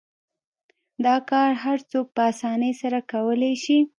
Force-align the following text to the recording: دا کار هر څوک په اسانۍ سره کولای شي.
دا 1.05 1.15
کار 1.29 1.49
هر 1.63 1.79
څوک 1.91 2.07
په 2.15 2.21
اسانۍ 2.31 2.73
سره 2.81 2.99
کولای 3.11 3.53
شي. 3.63 3.77